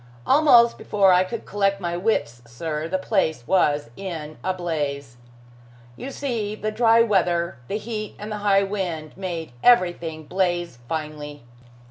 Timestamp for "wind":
8.63-9.15